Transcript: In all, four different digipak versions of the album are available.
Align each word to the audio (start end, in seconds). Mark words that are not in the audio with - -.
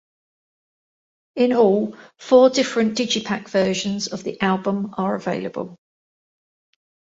In 1.35 1.53
all, 1.53 1.95
four 2.17 2.49
different 2.49 2.97
digipak 2.97 3.47
versions 3.49 4.07
of 4.07 4.23
the 4.23 4.41
album 4.41 4.95
are 4.97 5.13
available. 5.13 5.77